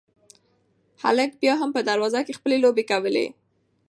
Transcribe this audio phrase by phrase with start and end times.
[1.03, 3.27] هلک بیا هم په دروازه کې خپلې لوبې کولې.